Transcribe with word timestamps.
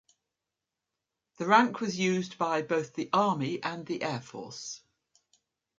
The 1.37 1.45
rank 1.45 1.79
was 1.79 1.99
used 1.99 2.39
by 2.39 2.63
both 2.63 2.95
the 2.95 3.07
Army 3.13 3.61
and 3.61 3.85
the 3.85 4.01
Air 4.01 4.19
Force. 4.21 4.81